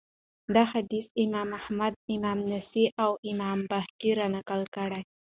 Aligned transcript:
دا 0.55 0.63
حديث 0.73 1.07
امام 1.23 1.49
احمد 1.59 1.93
امام 2.13 2.37
نسائي، 2.53 2.85
او 3.03 3.11
امام 3.31 3.59
بيهقي 3.69 4.11
را 4.19 4.27
نقل 4.35 4.61
کړی 4.75 5.01